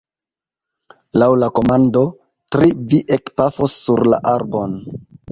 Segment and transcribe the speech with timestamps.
[1.23, 2.01] Laŭ la komando
[2.55, 4.75] «tri» vi ekpafos sur la arbon.